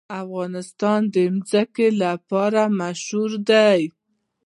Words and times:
افغانستان 0.23 0.99
د 1.13 1.15
ځمکه 1.51 1.87
لپاره 2.03 2.61
مشهور 2.79 3.31
دی. 3.49 3.81